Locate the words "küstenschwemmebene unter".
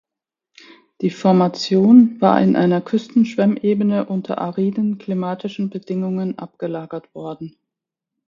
2.81-4.39